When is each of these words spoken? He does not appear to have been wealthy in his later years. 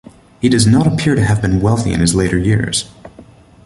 He 0.39 0.49
does 0.49 0.65
not 0.65 0.87
appear 0.87 1.13
to 1.13 1.23
have 1.23 1.43
been 1.43 1.61
wealthy 1.61 1.93
in 1.93 1.99
his 1.99 2.15
later 2.15 2.39
years. 2.39 2.89